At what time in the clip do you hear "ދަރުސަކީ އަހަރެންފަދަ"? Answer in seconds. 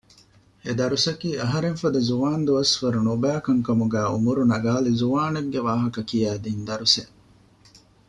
0.79-1.99